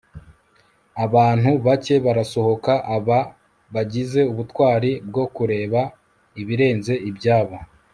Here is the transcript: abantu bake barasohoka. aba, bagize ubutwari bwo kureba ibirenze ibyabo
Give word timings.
abantu 1.05 1.51
bake 1.65 1.95
barasohoka. 2.05 2.73
aba, 2.95 3.19
bagize 3.73 4.19
ubutwari 4.31 4.91
bwo 5.09 5.25
kureba 5.35 5.81
ibirenze 6.41 6.93
ibyabo 7.11 7.57